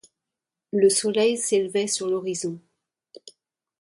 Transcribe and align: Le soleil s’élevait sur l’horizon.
Le 0.71 0.89
soleil 0.89 1.37
s’élevait 1.37 1.85
sur 1.85 2.07
l’horizon. 2.09 2.59